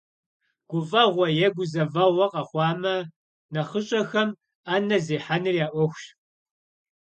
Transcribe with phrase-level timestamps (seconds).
[0.69, 2.95] Гуфӏэгъуэ е гузэвэгъуэ къэхъуамэ,
[3.53, 4.29] нэхъыщӏэхэм,
[4.65, 6.03] ӏэнэ зехьэныр я ӏуэхущ.